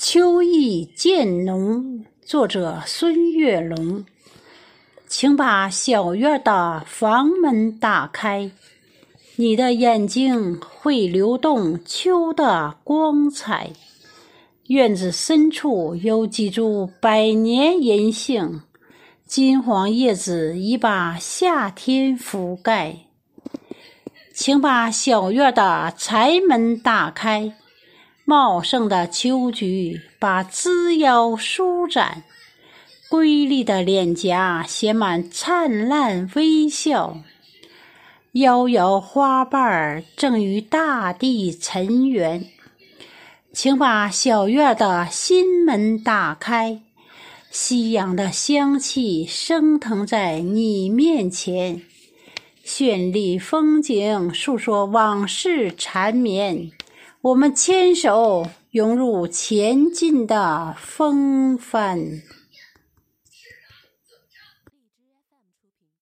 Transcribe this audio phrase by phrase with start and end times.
[0.00, 4.04] 秋意渐浓，作者孙月龙。
[5.08, 8.48] 请把小院的房门打开，
[9.34, 13.72] 你的眼睛会流动秋的光彩。
[14.68, 18.60] 院子深处有几株百年银杏，
[19.26, 22.98] 金黄叶子已把夏天覆盖。
[24.32, 27.57] 请把小院的柴门打开。
[28.28, 32.24] 茂盛的秋菊把枝腰舒展，
[33.08, 37.22] 瑰丽的脸颊写满灿烂微笑。
[38.32, 42.44] 摇摇花瓣正与大地尘缘，
[43.54, 46.82] 请把小院的心门打开。
[47.50, 51.80] 夕阳的香气升腾在你面前，
[52.62, 56.70] 绚丽风景诉说往事缠绵。
[57.28, 62.22] 我们牵手，融入前进的风帆。